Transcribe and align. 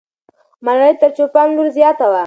ملالۍ 0.65 0.93
تر 1.01 1.09
چوپان 1.17 1.47
لور 1.55 1.67
زیاته 1.77 2.05
وه. 2.11 2.19